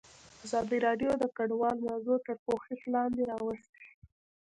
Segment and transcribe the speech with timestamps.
[0.45, 3.81] ازادي راډیو د کډوال موضوع تر پوښښ لاندې راوستې.